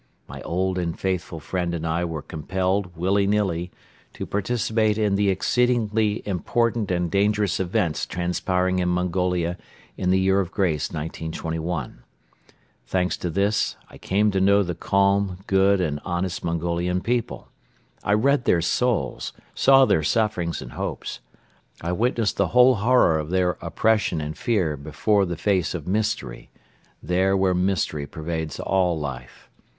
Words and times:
My 0.27 0.41
old 0.41 0.79
and 0.79 0.99
faithful 0.99 1.39
friend 1.39 1.75
and 1.75 1.85
I 1.85 2.05
were 2.05 2.23
compelled, 2.23 2.97
willy 2.97 3.27
nilly, 3.27 3.69
to 4.15 4.25
participate 4.25 4.97
in 4.97 5.13
the 5.13 5.29
exceedingly 5.29 6.27
important 6.27 6.89
and 6.89 7.11
dangerous 7.11 7.59
events 7.59 8.07
transpiring 8.07 8.79
in 8.79 8.89
Mongolia 8.89 9.59
in 9.97 10.09
the 10.09 10.19
year 10.19 10.39
of 10.39 10.49
grace 10.51 10.89
1921. 10.89 12.01
Thanks 12.87 13.15
to 13.17 13.29
this, 13.29 13.75
I 13.91 13.99
came 13.99 14.31
to 14.31 14.41
know 14.41 14.63
the 14.63 14.73
calm, 14.73 15.37
good 15.45 15.79
and 15.79 15.99
honest 16.03 16.43
Mongolian 16.43 17.01
people; 17.01 17.49
I 18.03 18.13
read 18.15 18.45
their 18.45 18.61
souls, 18.63 19.33
saw 19.53 19.85
their 19.85 20.01
sufferings 20.01 20.63
and 20.63 20.71
hopes; 20.71 21.19
I 21.79 21.91
witnessed 21.91 22.37
the 22.37 22.47
whole 22.57 22.73
horror 22.73 23.19
of 23.19 23.29
their 23.29 23.51
oppression 23.61 24.19
and 24.19 24.35
fear 24.35 24.75
before 24.75 25.27
the 25.27 25.37
face 25.37 25.75
of 25.75 25.85
Mystery, 25.85 26.49
there 27.03 27.37
where 27.37 27.53
Mystery 27.53 28.07
pervades 28.07 28.59
all 28.59 28.97
life. 28.99 29.47